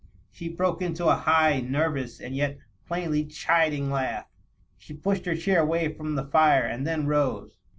She 0.31 0.49
broke 0.49 0.81
into 0.81 1.09
a 1.09 1.13
high, 1.15 1.59
nervous 1.59 2.19
and 2.19 2.35
yet 2.35 2.57
plainly 2.87 3.23
chiding 3.23 3.91
laugh; 3.91 4.25
she 4.79 4.95
pushed 4.95 5.27
her 5.27 5.35
chair 5.35 5.59
away 5.61 5.93
from 5.93 6.15
the 6.15 6.25
fire, 6.25 6.65
and 6.65 6.87
then 6.87 7.05
rose. 7.05 7.59